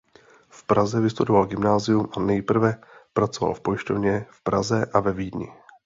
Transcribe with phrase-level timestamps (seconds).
[0.49, 2.81] V Praze vystudoval gymnázium a nejprve
[3.13, 5.53] pracoval v pojišťovně v Praze a ve Vídni.